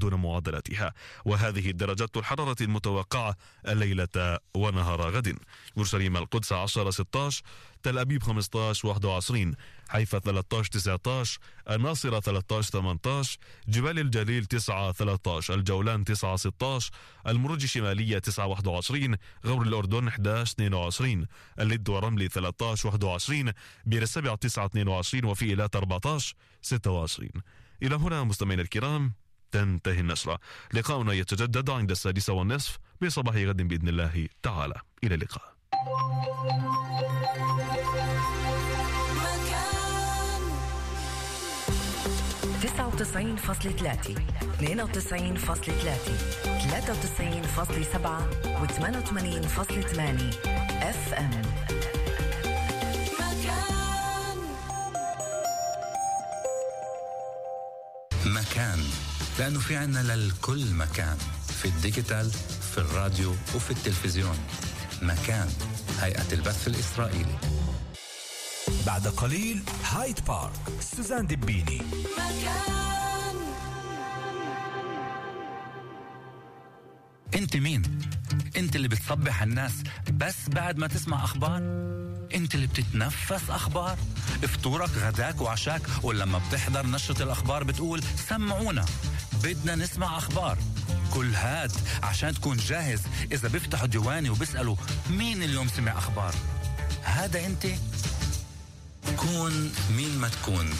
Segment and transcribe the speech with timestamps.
[0.00, 0.92] دون معادلاتها.
[1.24, 3.36] وهذه درجات الحرارة المتوقعة
[3.68, 5.38] الليلة ونهار غد.
[5.76, 7.42] أورشليم القدس 10 16
[7.82, 9.54] تل أبيب 15 21
[9.88, 11.38] حيفا 13 19
[11.70, 16.90] الناصرة 13 18 جبال الجليل 9 13 الجولان 9 16
[17.26, 21.26] المروج الشمالية 9 21 غور الأردن 11 22
[21.60, 23.52] اللد ورملي 13 21
[23.84, 27.30] بير السبع 9 22 وفي إيلات 14 26
[27.82, 29.12] إلى هنا مستمعينا الكرام
[29.52, 30.38] تنتهي النشرة.
[30.74, 34.74] لقاؤنا يتجدد عند السادسة والنصف بصباح غد بإذن الله تعالى.
[35.04, 35.54] إلى اللقاء.
[42.62, 44.14] تسعة وتسعين فاصلة ثلاثة.
[44.42, 48.28] اثنين وتسعين فاصلة ثلاثة ثلاثة وتسعين فاصلة سبعة
[48.62, 50.30] وثمانية وثمانين فاصلة ثمانية
[50.82, 51.42] اف ام
[58.26, 58.99] مكان.
[59.40, 61.16] لأنه في عنا للكل مكان
[61.62, 62.30] في ال digital
[62.72, 64.38] في الراديو وفي التلفزيون
[65.02, 65.48] مكان
[66.00, 67.38] هيئة البث الإسرائيلي
[68.86, 70.52] بعد قليل هايد بارك
[70.96, 71.82] سوزان دبيني
[77.34, 77.82] أنت مين؟
[78.56, 79.72] أنت اللي بتصبح الناس
[80.12, 81.58] بس بعد ما تسمع أخبار؟
[82.34, 83.98] أنت اللي بتتنفس أخبار؟
[84.42, 88.84] فطورك غداك وعشاك ولما بتحضر نشرة الأخبار بتقول سمعونا
[89.42, 90.58] بدنا نسمع أخبار.
[91.14, 93.00] كل هاد عشان تكون جاهز
[93.32, 94.76] إذا بيفتحوا ديواني وبيسألوا
[95.10, 96.34] مين اليوم سمع أخبار.
[97.02, 97.66] هذا أنت؟
[99.16, 100.70] كون مين ما تكون.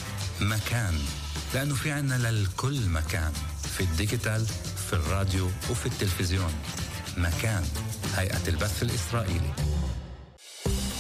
[0.41, 0.99] مكان.
[1.55, 3.33] لأنه في عنا للكل مكان.
[3.77, 4.47] في الديجيتال
[4.87, 6.53] في الراديو وفي التلفزيون.
[7.17, 7.65] مكان.
[8.17, 9.53] هيئة البث الإسرائيلي.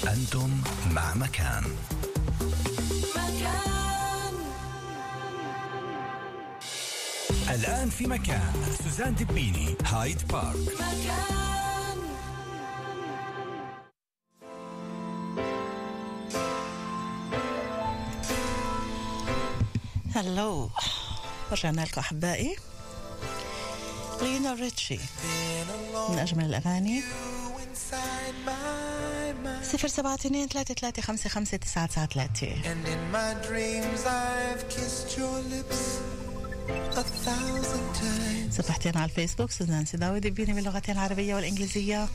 [0.08, 1.64] أنتم مع مكان.
[7.54, 8.52] الآن في مكان.
[8.84, 10.56] سوزان دبيني هايد بارك.
[20.14, 20.70] هلو.
[21.52, 22.56] رجعنا لكم أحبائي.
[24.22, 24.98] لينا ريتشي.
[26.08, 27.02] من أجمل الأغاني.
[29.62, 32.54] صفر سبعة اثنين ثلاثة ثلاثة خمسة خمسة تسعة تسعة ثلاثة.
[32.62, 36.19] And in my dreams I've kissed your lips.
[38.50, 42.08] صفحتين على الفيسبوك سوزان سيداوي دبيني باللغتين العربية والإنجليزية.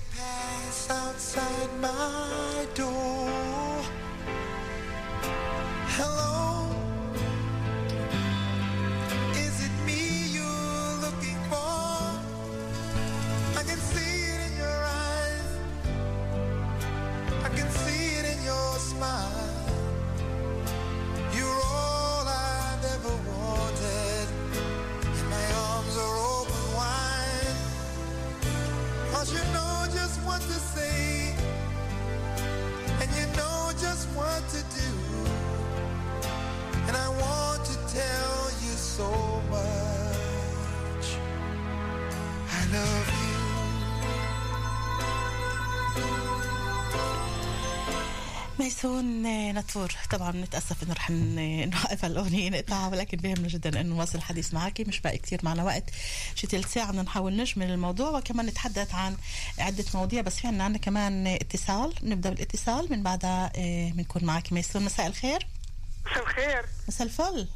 [48.65, 54.17] ميسون آه، نطور طبعا نتاسف إنه رح نوقف الأغنية نقطعها ولكن بيهمنا جدا إنه نواصل
[54.17, 54.81] الحديث معك.
[54.81, 55.83] مش باقي كثير معنا وقت.
[56.35, 59.17] شي ثلث ساعة بدنا نحاول نجمل الموضوع وكمان نتحدث عن
[59.59, 61.93] عدة مواضيع بس في عنا عندنا كمان اتصال.
[62.03, 64.85] نبدأ بالاتصال من بعدها آه، بنكون معك ميسون.
[64.85, 65.47] مساء الخير.
[66.05, 66.65] مساء الخير.
[66.87, 67.47] مساء الفل.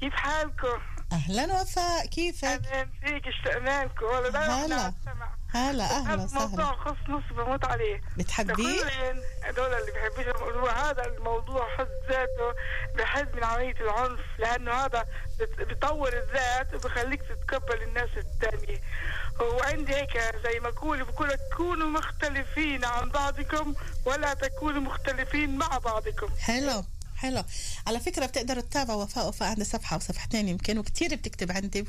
[0.00, 0.78] كيف حالكم؟
[1.12, 4.04] أهلا وفاء كيفك؟ أهلا فيك اشتقنا لكم.
[4.04, 4.92] والله هلا.
[5.54, 8.00] هلا أهلا بحب موضوع وسهلا خص نص بموت عليه.
[8.16, 8.84] بتحبيه؟
[9.44, 12.54] هدول اللي بحبوش الموضوع هذا الموضوع حد ذاته
[12.98, 15.06] بحد من عملية العنف لأنه هذا
[15.58, 18.80] بيطور الذات وبخليك تتقبل الناس الثانية
[19.40, 26.28] وعندي هيك زي ما بقول لك كونوا مختلفين عن بعضكم ولا تكونوا مختلفين مع بعضكم.
[26.40, 26.84] حلو
[27.16, 27.44] حلو.
[27.86, 31.86] على فكرة بتقدروا تتابعوا وفاء وفاء عندها صفحة وصفحتين يمكن وكتير بتكتب عندي.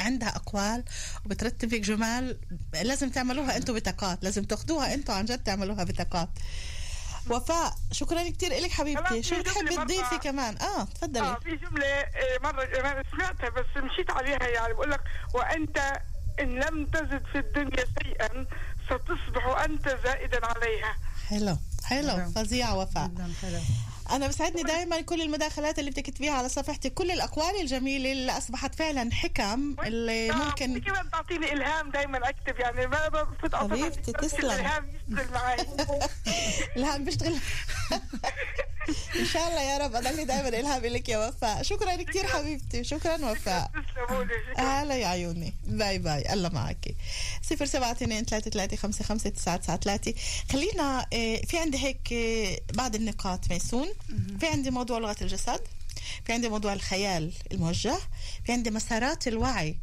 [0.00, 0.84] عندها أقوال
[1.26, 2.38] وبترتب هيك جمال
[2.82, 6.28] لازم تعملوها أنتوا بطاقات لازم تاخدوها أنتوا عن جد تعملوها بطاقات.
[7.30, 11.20] وفاء شكرا كتير لك حبيبتي شو بتحبي تضيفي كمان؟ آه تفضلي.
[11.28, 15.00] آه في جملة آه، مرة أنا سمعتها بس مشيت عليها يعني بقول لك
[15.34, 16.00] وأنت
[16.40, 18.46] إن لم تزد في الدنيا شيئا
[18.86, 20.96] ستصبح أنت زائدا عليها.
[21.28, 23.10] حلو حلو فظيعة وفاء.
[24.10, 26.90] أنا بسعدني دائما كل المداخلات اللي بتكتبيها على صفحتي.
[26.90, 32.60] كل الأقوال الجميلة اللي أصبحت فعلا حكم اللي آه، ممكن كمان تعطيني إلهام دايما أكتب
[32.60, 34.50] يعني ما بفوت حبيبتي، تسلم.
[34.50, 35.56] الإلهام يشتغل معي.
[36.76, 37.36] إلهام بيشتغل.
[39.20, 39.94] إن شاء الله يا رب.
[39.94, 41.62] اضلي دائما الهامي لك يا وفاء.
[41.62, 42.84] شكرا كثير حبيبتي.
[42.84, 43.70] شكرا وفاء.
[44.56, 45.52] هلا يا عيوني.
[45.66, 46.32] باي باي.
[46.32, 46.94] الله معك
[47.42, 50.14] صفر سبعة اثنين ثلاثة ثلاثة خمسة خمسة تسعة تسعة ثلاثة.
[50.52, 53.88] خلينا آه، في عندي هيك آه، بعض النقاط ميسون.
[54.40, 55.60] في عندي موضوع لغة الجسد.
[56.24, 57.98] في عندي موضوع الخيال الموجه.
[58.46, 59.76] في عندي مسارات الوعي.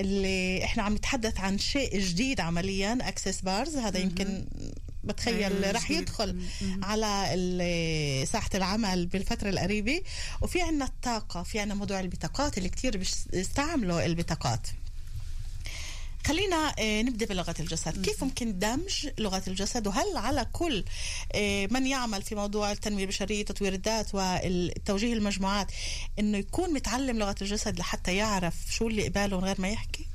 [0.00, 4.46] اللي إحنا عم نتحدث عن شيء جديد عمليا Access Bars هذا يمكن
[5.04, 5.90] بتخيل رح.
[5.90, 6.42] يدخل
[6.82, 10.02] على ساحة العمل بالفترة القريبة.
[10.42, 12.96] وفي عنا الطاقة في عنا موضوع البطاقات اللي كتير
[13.32, 14.66] بيستعملوا البطاقات.
[16.28, 18.04] خلينا آه، نبدأ بلغة الجسد.
[18.04, 20.84] كيف ممكن دمج لغة الجسد؟ وهل على كل
[21.34, 25.66] آه، من يعمل في موضوع التنمية البشرية تطوير الذات والتوجيه المجموعات
[26.18, 30.06] إنه يكون متعلم لغة الجسد لحتى يعرف شو اللي قباله من غير ما يحكي؟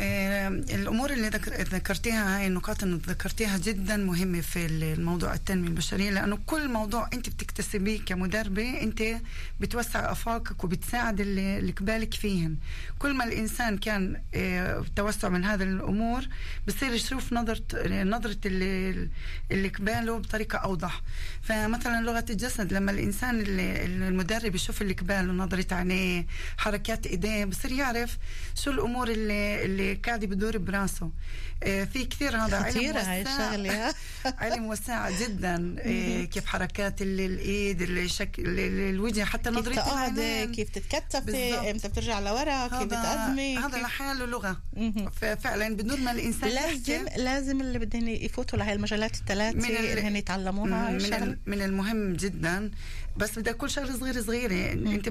[0.00, 6.38] الأمور اللي ذكر- ذكرتيها هاي النقاط اللي ذكرتيها جدا مهمة في الموضوع التنمية البشرية لأنه
[6.46, 9.02] كل موضوع أنت بتكتسبيه كمدربة أنت
[9.60, 12.56] بتوسع أفاقك وبتساعد اللي قبالك فيهن
[12.98, 16.22] كل ما الإنسان كان آه، توسع من هذه الأمور
[16.68, 17.62] بصير يشوف نظره
[18.02, 19.08] نظرة اللي
[19.50, 21.02] اللي قباله بطريقة أوضح.
[21.42, 26.26] فمثلا لغة الجسد لما الإنسان المدرب يشوف اللي قباله نظرة عينيه
[26.56, 28.18] حركات إيديه بصير يعرف
[28.54, 31.10] شو الأمور اللي اللي قاعد بدور براسه.
[31.62, 33.94] آه، في كثير هذا علم ها؟
[34.44, 35.76] علم وساع جدا.
[35.78, 40.52] آه، كيف حركات ال- الإيد الشكل ال- الوجه حتى كيف نظرية تقعدي العينين.
[40.54, 41.70] كيف تتكتفي.
[41.70, 45.10] إمتى بترجع لورا كيف بتقدمي هذا كيف- لحاله لغه مهم.
[45.10, 50.16] ففعلا بدون ما الإنسان لازم لازم اللي بدهم يفوتوا لهي المجالات الثلاثة ال- اللي هن
[50.16, 52.70] يتعلموها من, من المهم جدا.
[53.16, 55.08] بس بدك كل شغلة صغيرة صغيرة أنت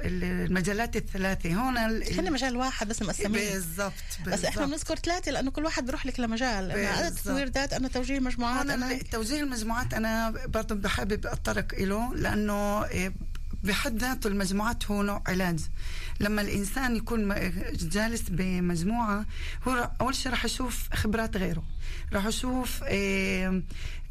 [0.00, 3.92] ال- المجالات الثلاثة هون خلينا مجال واحد بس مقسمين بالضبط
[4.26, 4.66] بس إحنا.
[4.66, 7.10] بنذكر ثلاثة لأنه كل واحد بيروح لك لمجال أنا أنا.
[7.10, 12.84] تطوير ذات أنا توجيه مجموعات أنا ال- توجيه المجموعات أنا برضه بحابب أتطرق له لأنه
[12.84, 13.12] إيه،
[13.64, 15.60] بحد ذاته المجموعات هو نوع علاج
[16.20, 17.34] لما الإنسان يكون
[17.72, 19.26] جالس بمجموعة
[19.68, 21.62] هو أول شيء راح يشوف خبرات غيره
[22.12, 23.62] راح يشوف إيه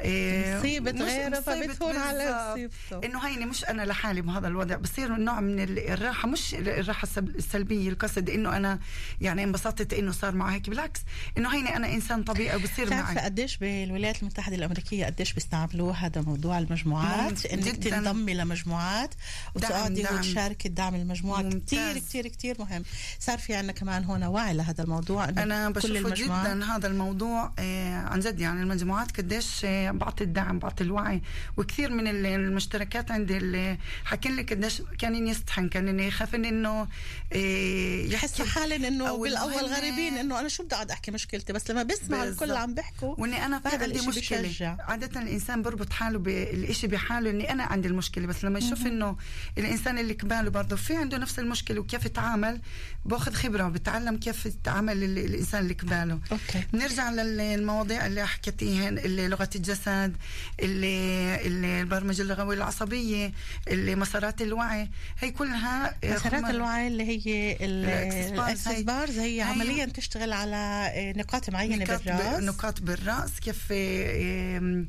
[0.01, 1.41] إيه مصيبة مش غيره مصيبة
[1.73, 2.51] فبتهون بالضبط.
[2.51, 3.05] مصيبته.
[3.07, 7.89] إنه هيني مش أنا لحالي بهذا الوضع بصير نوع من ال- الراحة مش الراحة السلبية
[7.89, 8.79] القصد إنه أنا
[9.21, 10.99] يعني انبسطت إنه صار معي هيك بالعكس
[11.37, 16.59] إنه هيني أنا إنسان طبيعي وبصير معي قديش بالولايات المتحدة الأمريكية قديش بيستعملوه هذا موضوع
[16.59, 17.75] المجموعات إنك.
[17.75, 19.13] تنضمي لمجموعات
[19.55, 20.15] وتقعدي دعم.
[20.17, 21.61] وتشاركي الدعم المجموعة ممتاز.
[21.97, 22.83] كثير كثير كثير مهم
[23.19, 27.51] صار في عندنا كمان هون وعي لهذا الموضوع إنه أنا كل بشوفه جدا هذا الموضوع
[27.59, 31.21] آه عن جد يعني المجموعات قديش آه بعطي الدعم بعطي الوعي
[31.57, 36.87] وكثير من ال- المشتركات عندي اللي حكين لي قديش كان يستحن كان يخافن إنه
[37.33, 41.83] آه يحسوا حالهم إنه بالأول غريبين إنه أنا شو بدي أقعد أحكي مشكلتي بس لما
[41.83, 42.23] بسمع.
[42.23, 44.75] الكل عم بيحكوا وإني أنا في عندي مشكلة بشجع.
[44.79, 49.15] عادة الإنسان بربط حاله بالشيء بحاله إني أنا عندي المشكلة بس لما يشوف إنه
[49.57, 52.61] الإنسان اللي قباله برضه في عنده نفس المشكلة وكيف يتعامل
[53.05, 56.63] بأخذ خبرة وبتعلم كيف يتعامل ال- الإنسان اللي قباله أوكي.
[56.73, 60.15] نرجع للمواضيع اللي حكيتيهن اللي لغة الجسد
[60.59, 63.31] اللي, اللي البرمجة اللغوية العصبية
[63.67, 64.89] اللي مسارات الوعي.
[65.19, 70.33] هي كلها آه، مسارات الوعي اللي هي ال Access هي- Bars هي هي- عمليا تشتغل
[70.33, 70.55] على
[70.95, 72.43] آه، نقاط معينة نقاط بالرأس.
[72.43, 74.85] نقاط بالرأس كيف آه،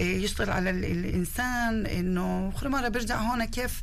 [0.00, 3.82] يشتغل على ال- الإنسان إنه كل مره بيرجع هون كيف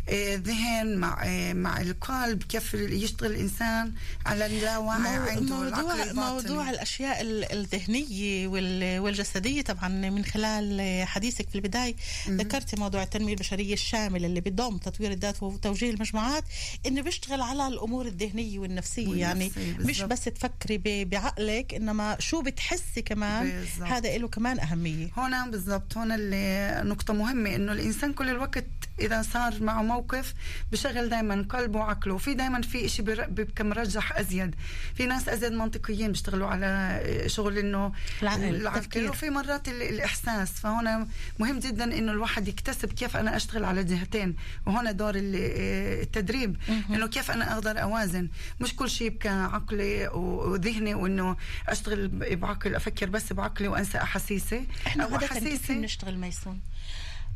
[0.35, 3.91] ذهن مع آه، مع القلب كيف يشتغل الإنسان
[4.25, 6.13] على اللاوعي عنده موضوع.
[6.13, 11.95] موضوع الأشياء ال- الذهنية وال- والجسدية طبعا من خلال حديثك في البداية
[12.29, 16.43] ذكرتي موضوع التنمية البشرية الشامل اللي بضم تطوير الذات وتوجيه المجموعات
[16.85, 20.01] إنه بيشتغل على الأمور الذهنية والنفسية يعني والنفسية مش.
[20.01, 23.87] بس تفكري بعقلك إنما شو بتحسي كمان بالضبط.
[23.89, 28.65] هذا له كمان أهمية هون بالضبط هون اللي نقطة مهمة إنه الإنسان كل الوقت
[28.99, 30.33] إذا صار معه موقف
[30.71, 32.17] بشغل دائما قلبه وعقله.
[32.17, 34.55] في دائما في إشي بر- بيبقى مرجح أزيد.
[34.95, 39.09] في ناس أزيد منطقيين بيشتغلوا على شغل إنه العقل، التفكير.
[39.09, 40.51] وفي مرات ال- الإحساس.
[40.51, 41.07] فهون
[41.39, 44.35] مهم جدا إنه الواحد يكتسب كيف أنا أشتغل على جهتين.
[44.65, 46.57] وهنا دور ال- التدريب.
[46.89, 48.27] إنه كيف أنا أقدر أوازن.
[48.59, 54.67] مش كل شيء يبقى عقلي وذهني وإنه أشتغل ب- بعقل أفكر بس بعقلي وأنسى أحاسيسي.
[54.87, 56.59] إحنا أو عادة كيف بنشتغل ميسون؟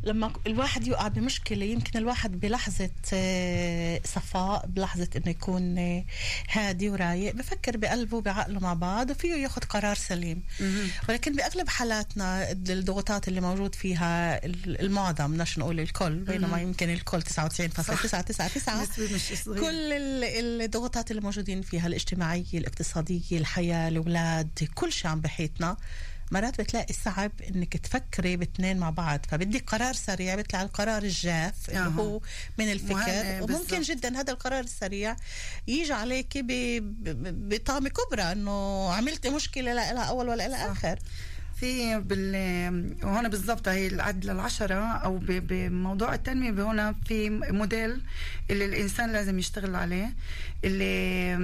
[0.03, 6.05] لما الواحد يقع بمشكلة يمكن الواحد بلحظة آه، صفاء بلحظة إنه يكون آه،
[6.51, 10.43] هادي ورايق بفكر بقلبه وبعقله مع بعض وفيه ياخذ قرار سليم.
[11.09, 17.21] ولكن بأغلب حالاتنا الضغوطات اللي موجود فيها ال- المعظم بدناش نقول الكل بينما يمكن الكل
[17.21, 19.61] 99.999 نسبة مش صغيرة.
[19.61, 25.77] كل ال- الضغوطات اللي موجودين فيها الاجتماعية الاقتصادية الحياة الأولاد كل شيء عم بحيطنا.
[26.31, 31.79] مرات بتلاقي صعب إنك تفكري باثنين مع بعض فبدي قرار سريع بيطلع القرار الجاف اللي
[31.79, 31.87] أها.
[31.87, 32.21] هو
[32.57, 33.97] من الفكر وممكن بالضبط.
[33.97, 35.15] جدا هذا القرار السريع
[35.67, 40.99] يجي عليك بطامة كبرى إنه عملتي مشكلة لا لها أول ولا لها آخر
[41.59, 42.35] في بال
[43.03, 48.01] وهنا بالضبط هي العد للعشرة أو ب- بموضوع التنمية هنا في موديل
[48.49, 50.13] اللي الإنسان لازم يشتغل عليه
[50.63, 51.35] اللي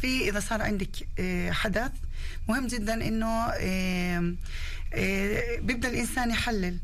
[0.00, 1.92] في إذا صار عندك آه، حدث
[2.48, 4.34] مهم جدا إنه آه،
[4.94, 6.78] آه، بيبدأ الإنسان يحلل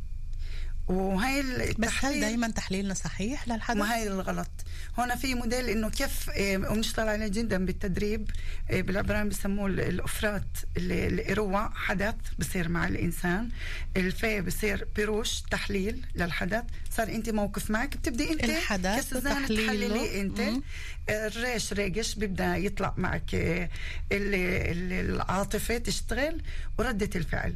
[0.88, 4.50] وهي بس هل التحليل دائما تحليلنا صحيح للحدث؟ ما هي الغلط
[4.98, 8.30] هنا في موديل إنه كيف آه، ونشتغل عليه جدا بالتدريب
[8.70, 10.44] آه، بالعبران بسموه ال- الأفرات
[10.76, 13.48] الاروع حدث بصير مع الإنسان
[13.96, 19.10] الفي بصير بيروش تحليل للحدث صار أنت موقف معك بتبدي أنت الحدث.
[19.14, 20.62] تحللي أنت مم.
[21.10, 23.68] الريش ريقش بيبدأ يطلع معك آه،
[24.12, 26.42] ال- ال- العاطفة تشتغل
[26.78, 27.54] وردة الفعل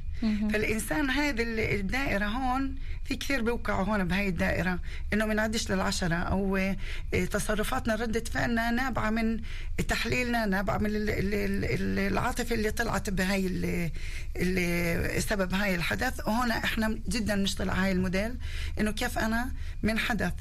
[0.52, 2.74] فالإنسان هذا ال- الدائرة هون
[3.04, 4.78] في كثير بيوقعوا هون بهاي الدائرة
[5.12, 6.14] إنه ما نعدش للعشرة.
[6.14, 6.76] أو آه،
[7.30, 9.40] تصرفاتنا ردة فعلنا نابعة من
[9.88, 11.34] تحليلنا نابعة من ال- ال-
[11.64, 13.90] ال- العاطفة اللي طلعت بهاي
[15.20, 16.28] سبب هاي الحدث.
[16.28, 18.38] وهنا إحنا جدا نشتغل على هاي الموديل
[18.80, 19.50] إنه كيف أنا
[19.82, 20.32] من حدث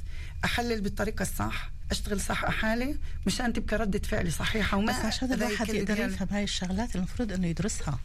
[0.45, 2.95] أحلل بالطريقة الصح أشتغل صح حالي
[3.25, 7.47] مشان تبقى ردة فعلي صحيحة وما بس عشان الواحد يقدر يفهم هاي الشغلات المفروض إنه
[7.47, 7.99] يدرسها.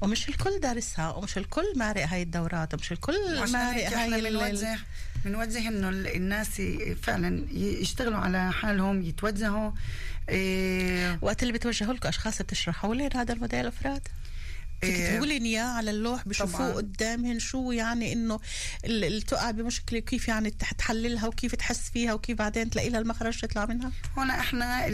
[0.00, 3.14] ومش الكل دارسها ومش الكل مارق هاي الدورات ومش الكل
[3.52, 4.78] مارق هاي بنوجه
[5.24, 6.62] بنوجه إنه ال- الناس
[7.02, 9.70] فعلا يشتغلوا على حالهم يتوجهوا
[10.28, 11.18] إيه.
[11.22, 14.08] وقت اللي بتوجهوا لكم أشخاص بتشرحوا لهم هذا الموديل أفراد؟
[14.80, 16.72] تكتبوا لهم اياه على اللوح بشوفوه طبعاً.
[16.72, 18.40] قدامهم شو يعني إنه
[18.84, 23.00] ال- اللي تقع بمشكلة كيف يعني تح- تحللها وكيف تحس فيها وكيف بعدين تلاقي لها
[23.00, 24.86] المخرج تطلع منها هنا إحنا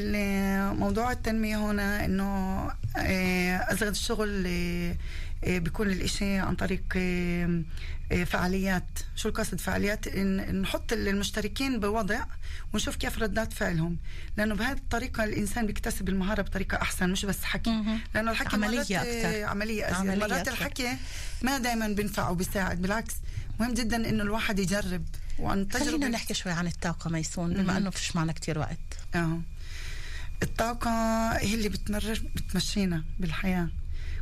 [0.72, 2.66] موضوع التنمية هنا إنه
[2.98, 4.96] إيه، أزغد الشغل إيه،
[5.44, 6.98] إيه، بيكون الإشي عن طريق
[8.26, 8.88] فعاليات.
[9.16, 12.24] شو القصد فعاليات؟ نحط المشتركين بوضع
[12.74, 13.96] ونشوف كيف ردات فعلهم.
[14.36, 18.00] لأنه بهذه الطريقة الإنسان بيكتسب المهارة بطريقة أحسن مش بس حكي.
[18.14, 18.90] لأنه الحكي عملية مرات،.
[18.90, 20.52] إيه، عملية أزيد عملية مرات أكتر.
[20.52, 20.96] الحكي
[21.42, 22.82] ما دائما بينفع وبيساعد.
[22.82, 23.14] بالعكس
[23.60, 25.04] مهم جدا إنه الواحد يجرب
[25.38, 26.08] وعن خلينا تجربة.
[26.08, 28.78] نحكي شوي عن الطاقة ميسون بما إنه فيش معنا كتير وقت.
[29.14, 29.40] آه
[30.42, 30.90] الطاقة
[31.32, 33.68] هي اللي بتمرر بتمشينا بالحياة.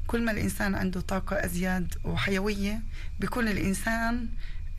[0.06, 2.80] كل ما الإنسان عنده طاقة أزيد وحيوية
[3.20, 4.28] بيكون الإنسان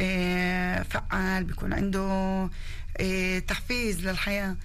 [0.02, 2.02] آه، فعال بيكون عنده
[2.98, 4.56] آه، تحفيز للحياة.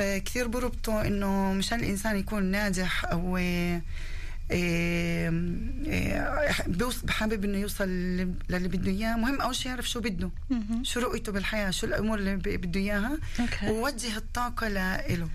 [0.00, 3.38] آه، كثير بربطوا إنه مشان الإنسان يكون ناجح أو
[4.50, 5.30] آه،
[7.04, 9.16] بحابب إنه يوصل لل- للي بده إياه.
[9.16, 10.30] مهم أول شيء يعرف شو بده.
[10.82, 13.18] شو رؤيته بالحياة؟ شو الأمور اللي بده إياها.
[13.64, 15.28] ووجه الطاقة له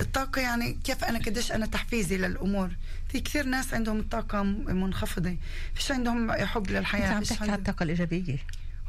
[0.00, 2.70] الطاقة يعني كيف أنا قديش أنا تحفيزي للأمور.
[3.08, 5.36] في كثير ناس عندهم الطاقة منخفضة.
[5.74, 8.38] فيش عندهم حب للحياة؟ عم تحكي عن الطاقة الإيجابية.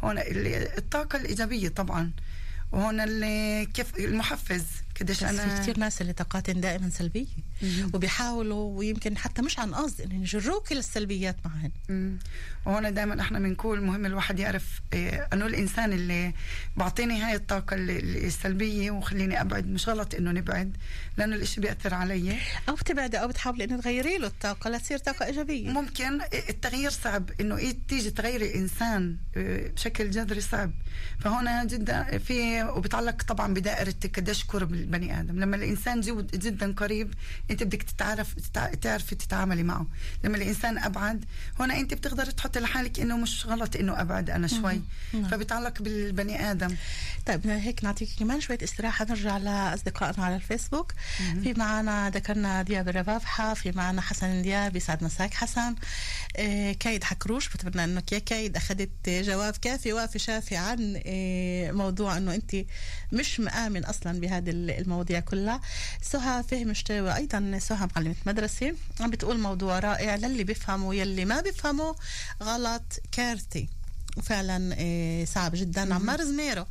[0.03, 2.11] هون ال- الطاقة الإيجابية طبعا.
[2.71, 4.63] وهون اللي كيف المحفز.
[4.99, 7.25] قديش بس في كثير ناس اللي طاقاتهم دائما سلبية.
[7.93, 11.71] وبيحاولوا ويمكن حتى مش عن قصد انهم يجروك للسلبيات معهم.
[11.89, 12.19] مم.
[12.65, 16.33] وهون دائما إحنا بنقول مهم الواحد يعرف إيه أنه الإنسان اللي
[16.77, 20.77] بعطيني هاي الطاقة السلبية وخليني أبعد مش غلط إنه نبعد
[21.17, 22.37] لأنه الإشي بيأثر علي.
[22.69, 25.69] أو بتبعدي أو بتحاولي إنه تغيري له الطاقة لتصير طاقة إيجابية.
[25.69, 27.29] ممكن التغيير صعب.
[27.41, 30.71] إنه إيه تيجي تغيري إنسان إيه، بشكل جذري صعب.
[31.19, 35.39] فهنا جدا في وبتعلق طبعا بدائره قديش قرب البني آدم.
[35.39, 37.13] لما الإنسان جود جدا قريب
[37.51, 39.85] أنت بدك تتعرف تتع- تعرفي تتعاملي معه.
[40.23, 41.25] لما الإنسان أبعد
[41.59, 44.81] هنا أنت بتقدري تحطي لحالك إنه مش غلط إنه أبعد أنا شوي.
[45.31, 46.75] فبتعلق بالبني آدم.
[47.25, 50.93] طيب هيك نعطيك كمان شوية استراحة نرجع لأصدقائنا على الفيسبوك.
[51.43, 55.75] في معنا ذكرنا دياب الربابحة في معنا حسن دياب يسعد مساك حسن.
[56.37, 62.17] آه كايد حكروش بتمنى إنه يا كايد أخذت جواب كافي وافي شافي عن آه موضوع
[62.17, 62.55] إنه أنت
[63.13, 65.61] مش مآمن أصلا بهذه المواضيع كلها.
[66.01, 68.75] سهى فهم شتاوي أيضا سهى معلمة مدرسة.
[68.99, 71.93] عم بتقول موضوع رائع للي بيفهموا يلي ما بيفهموا
[72.43, 73.69] غلط كارثي.
[74.17, 75.93] وفعلا آه، صعب جدا.
[75.93, 76.65] عمار زميرو.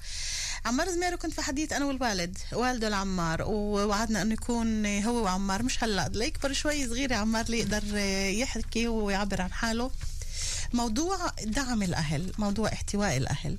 [0.65, 3.43] عمار زميرو كنت في حديث أنا والوالد والده العمار.
[3.43, 5.63] ووعدنا إنه يكون هو وعمار.
[5.63, 9.91] مش هلأ ليكبر شوي صغير عمار ليقدر آه، يحكي ويعبر عن حاله.
[10.73, 13.59] موضوع دعم الأهل موضوع احتواء الأهل.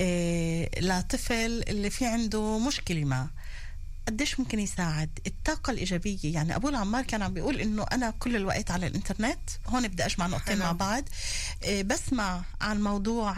[0.00, 3.28] إيه لطفل اللي في عنده مشكلة ما.
[4.06, 8.70] قديش ممكن يساعد الطاقة الإيجابية يعني أبو العمار كان عم بيقول إنه أنا كل الوقت
[8.70, 10.58] على الإنترنت هون بدي أجمع نقطتين.
[10.58, 11.04] مع بعض
[11.62, 13.32] إيه، بسمع عن موضوع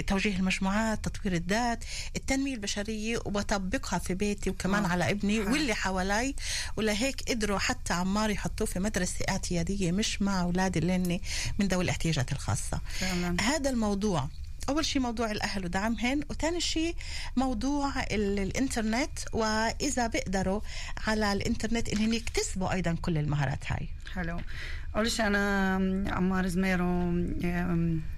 [0.00, 1.84] توجيه المجموعات تطوير الذات
[2.16, 4.88] التنمية البشرية وبطبقها في بيتي وكمان آه.
[4.88, 5.52] على ابني حلو.
[5.52, 6.34] واللي حوالي
[6.76, 11.20] ولهيك قدروا حتى عمار يحطوه في مدرسة اعتيادية مش مع أولاد اللي
[11.58, 14.28] من ذوي الاحتياجات الخاصة فعلا هذا الموضوع
[14.68, 16.94] أول شيء موضوع الأهل ودعمهن وثاني شيء
[17.36, 20.60] موضوع ال- الإنترنت وإذا بيقدروا
[21.06, 23.88] على الإنترنت انهم يكتسبوا أيضا كل المهارات هاي.
[24.14, 24.40] حلو.
[24.96, 25.74] أول شيء أنا
[26.12, 27.12] عمار زميرو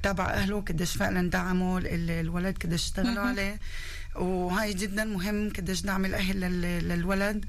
[0.02, 3.58] تابع أهله قديش فعلا دعموا ال- الولد قديش اشتغلوا عليه.
[4.16, 7.44] وهاي جدا مهم قديش دعم الأهل لل- للولد.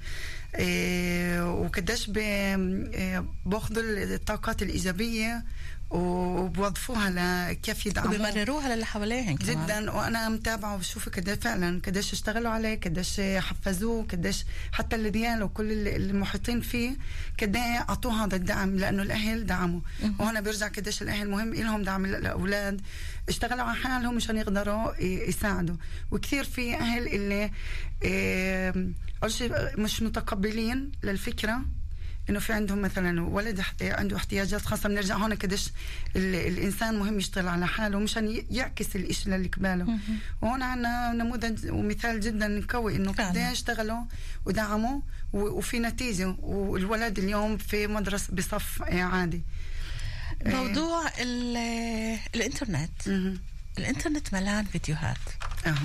[0.56, 3.84] إيه، وقديش إيه، بأخذوا
[4.16, 5.44] الطاقات الإيجابية.
[5.90, 7.10] وبوظفوها
[7.52, 9.36] لكيف يدعموا وبمرروها للي حواليهم.
[9.36, 9.92] جدا.
[9.92, 15.10] وأنا متابعة وبشوف قد فعلا قديش اشتغلوا عليه قديش حفزوه قديش حتى اللي
[15.44, 16.98] وكل اللي- المحيطين فيه
[17.42, 19.82] قد أعطوه هذا الدعم لأنه الأهل دعموا.
[20.20, 22.82] وهنا بيرجع قديش الأهل مهم لهم دعم الأولاد.
[23.30, 25.76] اشتغلوا على حالهم مشان يقدروا يساعدوا.
[26.12, 27.52] وكثير في أهل اللي
[28.04, 28.74] إيه،
[29.24, 31.62] اول شيء مش متقبلين للفكرة.
[32.30, 35.70] إنه في عندهم مثلا ولد عنده احتياجات خاصة بنرجع هون قديش
[36.16, 39.98] ال- الإنسان مهم يشتغل على حاله مشان يعكس الإشي اللي قباله
[40.42, 43.12] وهون عندنا نموذج ومثال جدا قوي إنه.
[43.30, 44.02] قديش اشتغلوا
[44.46, 45.02] ودعموا
[45.34, 49.42] وفي نتيجة والولد اليوم في مدرسه بصف عادي
[50.46, 52.92] موضوع ال- الإنترنت.
[53.80, 55.18] الإنترنت ملان فيديوهات.
[55.68, 55.76] اهو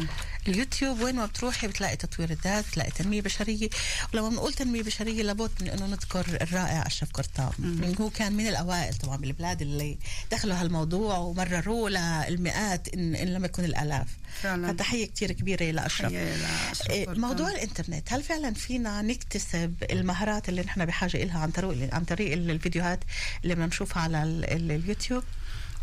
[0.49, 3.69] اليوتيوب وين ما بتروحي بتلاقي تطوير الذات بتلاقي تنمية بشرية.
[4.15, 7.53] ولما بنقول تنمية بشرية لابد من إنه نذكر الرائع اشرف قرطاب
[8.01, 9.99] هو كان من الأوائل طبعا بالبلاد اللي
[10.33, 11.91] دخلوا هالموضوع ومرروه
[12.29, 14.07] للمئات ان, إن لم يكن الآلاف.
[14.43, 14.73] فعلا.
[14.73, 17.09] فتحية كتير كبيرة لاشرف إيه،.
[17.09, 22.33] موضوع الإنترنت هل فعلا فينا نكتسب المهارات اللي نحن بحاجة إلها عن طريق عن طريق
[22.33, 23.01] الفيديوهات
[23.43, 25.23] اللي بدنا نشوفها على ال- ال- اليوتيوب؟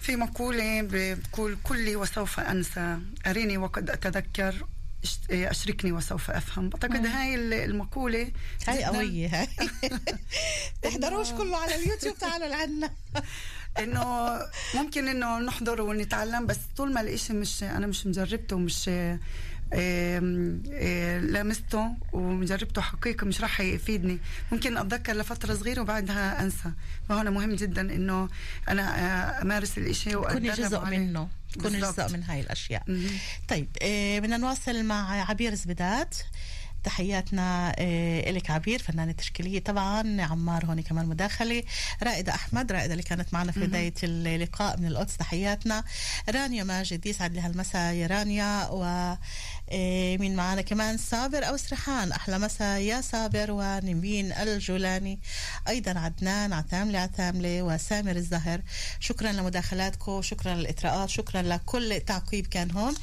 [0.02, 4.66] في مقولة بتقول كلي وسوف أنسى أريني وقد أتذكر
[5.32, 6.70] أشركني وسوف أفهم.
[6.70, 8.32] بعتقد هاي ال- المقولة
[8.68, 9.28] هاي قوية.
[9.28, 9.48] هاي
[10.82, 12.90] تحضروش كله على اليوتيوب تعالوا لعنا.
[13.80, 14.40] إنه
[14.76, 18.90] ممكن إنه نحضر ونتعلم بس طول ما الإشي مش أنا مش مجربته ومش
[21.20, 24.18] لمسته ومجربته حقيقة مش راح يفيدني
[24.52, 26.72] ممكن أتذكر لفترة صغيرة وبعدها أنسى
[27.10, 28.30] فهنا مهم جدا إنه
[28.70, 30.98] أنا آه، أمارس الإشي وأتدرب جزء عليه.
[30.98, 32.00] منه بالضبط.
[32.00, 33.18] جزء من هاي الأشياء مهم.
[33.48, 36.16] طيب آه، بدنا نواصل مع عبير زبدات
[36.84, 41.64] تحياتنا آه، إلك عبير فنانة تشكيلية طبعا عمار هون كمان مداخلة
[42.04, 45.84] رائدة أحمد رائدة اللي كانت معنا في بداية اللقاء من القدس تحياتنا.
[46.30, 48.84] رانيا ماجد يسعد لها المساء يا رانيا و
[49.74, 55.20] آه، مين معنا كمان؟ صابر أو سرحان أحلى مساء يا صابر ونبين الجولاني.
[55.68, 58.62] أيضا عدنان عتاملة عتاملة وسامر الزهر.
[59.00, 62.94] شكرا لمداخلاتكم شكرا للإطراءات شكرا لكل تعقيب كان هون.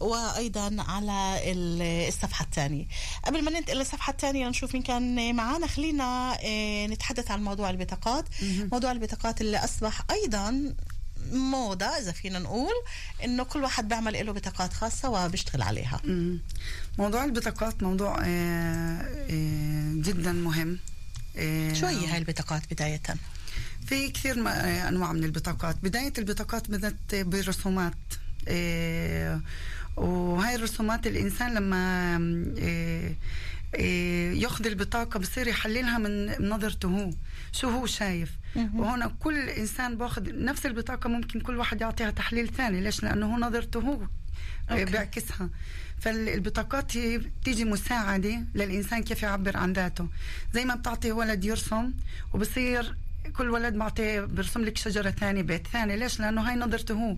[0.00, 2.84] وأيضا على ال- الصفحة الثانية.
[3.24, 8.24] قبل ما ننتقل للصفحة الثانية نشوف مين كان معنا خلينا آه، نتحدث عن موضوع البطاقات.
[8.72, 10.74] موضوع البطاقات اللي أصبح أيضا
[11.32, 12.72] موضة إذا فينا نقول
[13.24, 16.00] إنه كل واحد بيعمل له بطاقات خاصة وبيشتغل عليها.
[16.98, 20.78] موضوع البطاقات موضوع آه، آه، جدا مهم.
[21.74, 23.00] شو هي هاي البطاقات بداية؟
[23.86, 24.34] في كثير
[24.88, 25.76] أنواع من البطاقات.
[25.82, 27.94] بداية البطاقات بدأت برسومات
[29.96, 32.14] وهاي الرسومات الإنسان لما
[32.58, 33.14] آه،
[33.74, 37.10] آه، ياخذ البطاقة بصير يحللها من نظرته هو
[37.52, 38.30] شو هو شايف.
[38.74, 43.38] وهنا كل إنسان بأخذ نفس البطاقة ممكن كل واحد يعطيها تحليل ثاني ليش؟ لأنه هو
[43.38, 44.02] نظرته هو
[44.70, 44.84] آه، أوكي.
[44.84, 45.50] بيعكسها.
[46.00, 50.08] فالبطاقات هي بتيجي مساعدة للإنسان كيف يعبر عن ذاته.
[50.54, 51.92] زي ما بتعطي ولد يرسم
[52.34, 52.94] وبصير
[53.36, 55.96] كل ولد بعطيه برسم لك شجرة ثانية بيت ثاني.
[55.96, 57.16] ليش؟ لأنه هاي نظرته هو.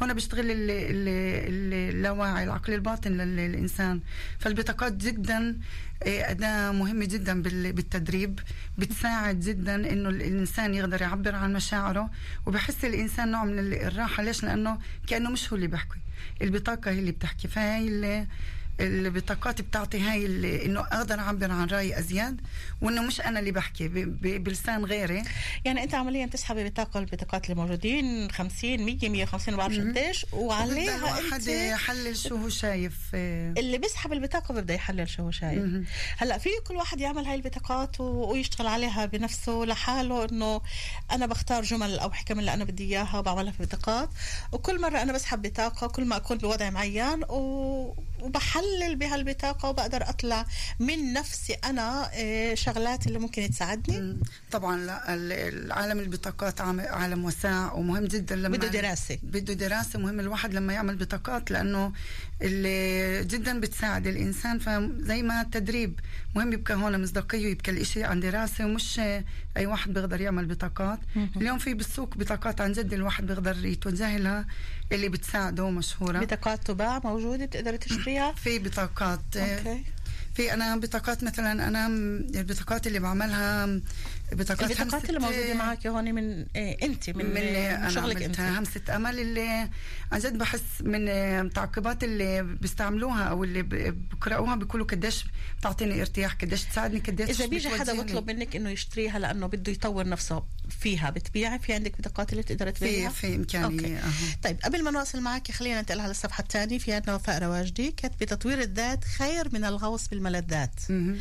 [0.00, 1.08] هنا بيشتغل ال- ال-
[1.48, 4.00] ال- اللاواعي العقل الباطن لل- للإنسان.
[4.38, 5.58] فالبطاقات جدا
[6.02, 8.40] آه، أداة مهمة جدا بال- بالتدريب.
[8.78, 12.10] بتساعد جدا إنه الإنسان يقدر يعبر عن مشاعره.
[12.46, 14.22] وبحس الإنسان نوع من ال- الراحة.
[14.22, 15.98] ليش؟ لأنه كأنه مش هو اللي بيحكي.
[16.42, 17.48] البطاقة هي اللي بتحكي.
[17.48, 18.26] فهي اللي
[18.80, 22.40] البطاقات بتعطي هاي اللي إنه أقدر أعبر عن رايي أزيد
[22.80, 25.22] وإنه مش أنا اللي بحكي بلسان غيري.
[25.64, 31.18] يعني أنت عمليا تسحبي بطاقة البطاقات اللي موجودين 50 100 150 ما بعرفش قديش وعليها
[31.18, 35.62] أنت يحلل شو هو شايف آه، اللي بيسحب البطاقة بيبدأ يحلل شو هو شايف.
[36.16, 40.60] هلأ في كل واحد يعمل هاي البطاقات ويشتغل عليها بنفسه لحاله إنه
[41.12, 44.10] أنا بختار جمل أو حكم اللي أنا بدي إياها وبعملها في بطاقات
[44.52, 50.46] وكل مرة أنا بسحب بطاقة كل ما أكون بوضع معين و وبحلل بهالبطاقة وبقدر أطلع
[50.80, 54.18] من نفسي أنا آه، شغلات اللي ممكن تساعدني.
[54.50, 55.32] طبعا لا ال-
[55.64, 59.18] العالم البطاقات عالم واسع ومهم جدا لما بده دراسة.
[59.22, 59.98] بده دراسة.
[59.98, 61.92] مهم الواحد لما يعمل بطاقات لأنه
[62.42, 64.58] اللي جدا بتساعد الإنسان.
[64.58, 66.00] فزي ما التدريب
[66.36, 69.00] مهم يبقى هون مصداقية ويبقى الإشي عن دراسة ومش
[69.56, 70.98] أي واحد بيقدر يعمل بطاقات.
[71.36, 74.46] اليوم في بالسوق بطاقات عن جد الواحد بيقدر يتوجه لها
[74.92, 78.13] اللي بتساعده مشهوره بطاقات تباع موجودة بتقدر تشتريها.
[78.14, 78.32] ja.
[78.36, 79.36] fiberplakat.
[79.36, 79.93] Eh, okay.
[80.34, 83.80] في أنا بطاقات مثلا أنا البطاقات اللي بعملها
[84.32, 88.96] بطاقات البطاقات اللي موجودة معك هون من آه، أنت من, من أنا شغلك عملتها همسة
[88.96, 89.68] أمل اللي
[90.12, 95.24] عن جد بحس من التعقيبات اللي بيستعملوها أو اللي بقرأوها بيقولوا قديش
[95.58, 98.02] بتعطيني ارتياح قديش تساعدني قديش إذا بيجي حدا.
[98.02, 100.42] بيطلب منك إنه يشتريها لأنه بده يطور نفسه
[100.80, 103.96] فيها بتبيعي في عندك بطاقات اللي بتقدر في تبيعها في إمكانية أوكي.
[103.96, 104.12] أها.
[104.42, 108.26] طيب قبل ما نواصل معك خلينا ننتقل على الصفحة الثانية في عندنا وفاء رواجدي كاتبة
[108.26, 110.23] تطوير الذات خير من الغوص بالملذات
[110.90, 111.18] مهم.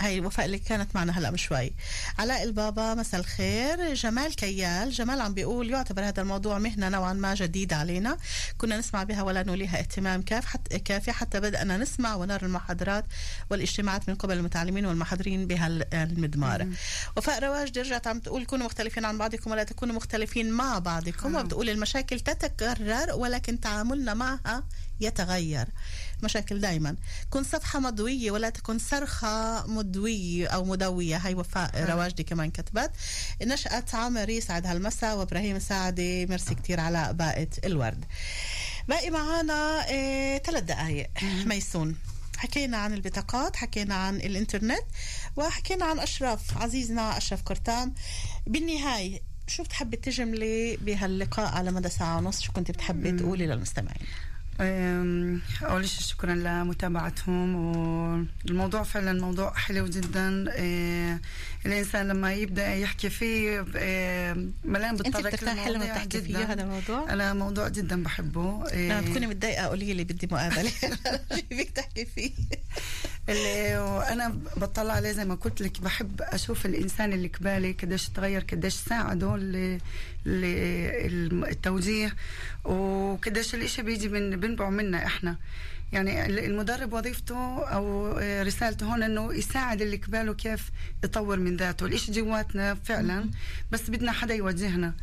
[0.00, 1.72] هاي وفاء اللي كانت معنا هلا من شوي.
[2.18, 3.94] علاء البابا مساء الخير.
[3.94, 8.16] جمال كيال جمال عم بيقول يعتبر هذا الموضوع مهنة نوعا ما جديدة علينا.
[8.58, 13.04] كنا نسمع بها ولا نوليها اهتمام كاف حتى كافي حتى بدأنا نسمع ونرى المحاضرات
[13.50, 16.68] والاجتماعات من قبل المتعلمين والمحاضرين بهالمدمار
[17.16, 21.70] وفاء رواجدي رجعت عم تقول كونوا مختلفين عن بعضكم ولا تكونوا مختلفين مع بعضكم وبتقول
[21.70, 24.64] المشاكل تتكرر ولكن تعاملنا معها
[25.00, 25.68] يتغير.
[26.22, 26.96] مشاكل دائما
[27.30, 31.16] كن صفحة مضوية ولا تكن صرخة مدوية أو مدوية.
[31.16, 32.90] هاي وفاء رواجدي كمان كتبت.
[33.42, 36.26] نشأة عمر يسعد هالمساء وإبراهيم سعدي.
[36.26, 38.04] ميرسي كتير على باقة الورد.
[38.88, 41.10] باقي معانا إيه ثلاث دقايق.
[41.44, 41.96] ميسون.
[42.36, 44.82] حكينا عن البطاقات حكينا عن الإنترنت
[45.36, 47.94] وحكينا عن أشرف عزيزنا أشرف قرطام
[48.46, 54.06] بالنهاية شو بتحبي تجملي بهاللقاء على مدى ساعة ونص؟ شو كنت بتحبي تقولي للمستمعين؟
[55.62, 57.54] أول شيء شكرا لمتابعتهم
[58.46, 60.44] والموضوع فعلا موضوع حلو جدا.
[61.66, 63.60] الإنسان لما يبدأ يحكي فيه
[64.64, 66.52] ملان انت بتطرق لما للمواضيع تحكي فيه.
[66.52, 68.64] هذا الموضوع؟ أنا موضوع جدا بحبه.
[68.74, 70.70] لما تكوني متضايقة قولي لي بدي مقابلة.
[71.48, 72.30] فيك تحكي فيه؟
[73.28, 78.40] اللي وأنا بطلع عليه زي ما قلت لك بحب أشوف الإنسان اللي قبالي قديش تغير
[78.52, 79.78] قديش ساعده ل-
[80.26, 82.14] ل- التوجيه
[82.64, 85.36] وقديش الإشي بيجي من بنبعه منا إحنا.
[85.92, 90.70] يعني المدرب وظيفته أو رسالته هون إنه يساعد اللي قباله كيف
[91.04, 91.86] يطور من ذاته.
[91.86, 93.30] الإشي جواتنا فعلا
[93.72, 94.94] بس بدنا حدا يوجهنا.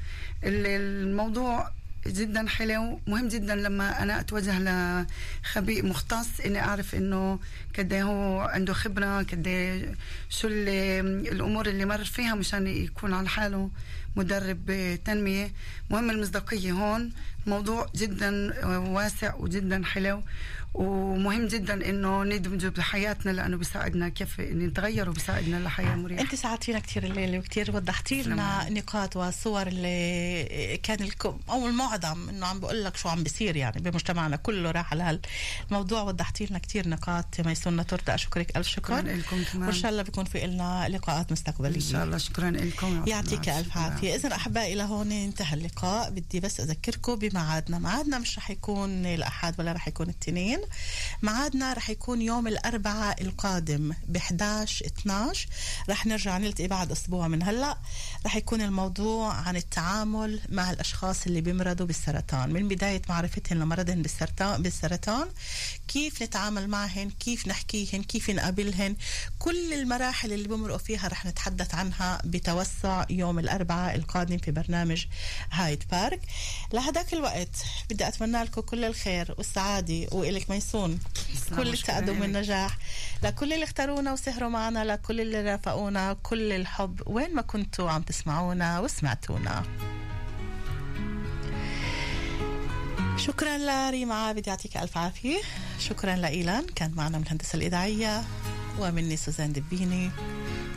[0.44, 1.72] ال- الموضوع
[2.08, 4.60] جدا حلو مهم جدا لما أنا أتوجه
[5.44, 7.40] لخبير مختص إني أعرف إنه
[7.78, 9.96] قد إيه هو عنده خبرة قد إيه
[10.30, 13.70] شو ال- الأمور اللي مر فيها مشان يكون على حاله.
[14.16, 15.52] مدرب تنمية
[15.90, 17.12] مهم المصداقية هون.
[17.48, 20.24] موضوع جدا واسع وجدا حلو.
[20.74, 26.22] ومهم جدا إنه ندمجه بحياتنا لأنه بيساعدنا كيف نتغير وبيساعدنا لحياة مريحة.
[26.22, 32.46] أنت ساعدتينا كثير الليلة وكثير وضحتي لنا نقاط وصور اللي كان الكم أو المعظم إنه
[32.46, 35.20] عم بقول لك شو عم بيصير يعني بمجتمعنا كله راح على
[35.70, 38.80] هالموضوع وضحتي لنا كثير نقاط ميسون تورتا أشكرك ألف شكر.
[38.80, 39.68] شكرا لكم كمان.
[39.68, 41.76] وإن شاء الله بيكون في لنا لقاءات مستقبلية.
[41.76, 42.18] إن شاء الله.
[42.18, 43.04] شكرا لكم.
[43.08, 44.16] يعطيك ألف عافية.
[44.16, 46.10] اذا أحبائي لهون انتهى اللقاء.
[46.10, 47.80] بدي بس أذكركم بميعادنا.
[47.80, 50.59] ميعادنا مش رح يكون الأحد ولا رح يكون الاثنين
[51.22, 55.48] ميعادنا رح يكون يوم الأربعاء القادم ب 11 12
[55.90, 57.78] رح نرجع نلتقي بعد أسبوع من هلأ.
[58.26, 62.54] رح يكون الموضوع عن التعامل مع الأشخاص اللي بيمرضوا بالسرطان.
[62.54, 65.28] من بداية معرفتهم لمرضهم بالسرطان بالسرطان
[65.88, 68.96] كيف نتعامل معهن؟ كيف نحكيهن؟ كيف نقابلهن؟
[69.40, 75.06] كل المراحل اللي بمرقوا فيها رح نتحدث عنها بتوسع يوم الأربعاء القادم في برنامج
[75.52, 76.22] هايد بارك.
[76.74, 77.56] لهداك الوقت
[77.90, 81.00] بدي أتمنى لكم كل الخير والسعادة وإلك ميسون.
[81.56, 82.22] كل التقدم.
[82.22, 82.78] والنجاح.
[83.24, 87.02] لكل اللي اختارونا وسهروا معنا لكل اللي رافقونا كل الحب.
[87.06, 89.64] وين ما كنتوا عم تسمعونا وسمعتونا.
[93.18, 95.38] شكرا لريما عابد يعطيك ألف عافية.
[95.80, 98.24] شكرا لإيلان كان معنا من الهندسة الإذاعية
[98.80, 100.12] ومني سوزان دبيني.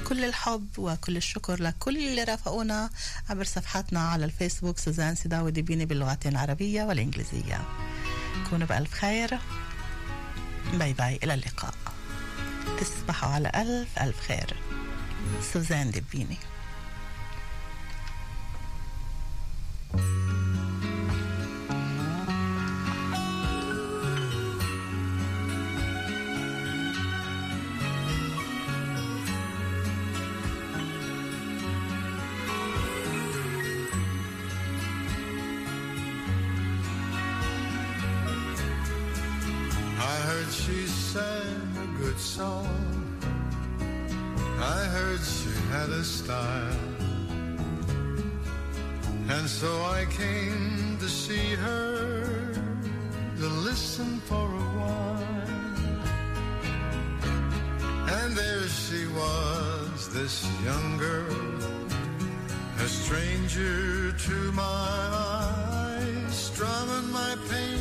[0.08, 2.90] كل الحب وكل الشكر لكل اللي رافقونا
[3.30, 7.60] عبر صفحاتنا على الفيسبوك سوزان سداوي دبيني باللغتين العربية والإنجليزية.
[8.52, 9.38] كونوا بألف خير.
[10.72, 11.74] باي باي إلى اللقاء.
[12.80, 14.56] تصبحوا على ألف ألف خير.
[15.52, 16.38] سوزان دبيني
[41.12, 43.18] sang a good song.
[44.58, 46.88] I heard she had a style.
[49.28, 52.54] And so I came to see her,
[53.40, 55.28] to listen for a while.
[58.18, 61.44] And there she was, this young girl,
[62.86, 64.88] a stranger to my
[65.36, 67.71] eyes, strumming my pain